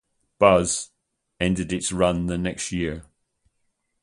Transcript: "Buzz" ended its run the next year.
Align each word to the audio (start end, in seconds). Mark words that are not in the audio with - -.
"Buzz" 0.39 0.89
ended 1.39 1.71
its 1.71 1.91
run 1.91 2.25
the 2.25 2.35
next 2.35 2.71
year. 2.71 3.05